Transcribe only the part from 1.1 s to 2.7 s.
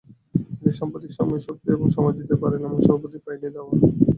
সময়ে সক্রিয় এবং সময় দিতে পারেন